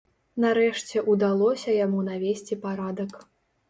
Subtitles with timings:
[0.45, 3.11] Нарэшце ўдалося яму навесці парадак.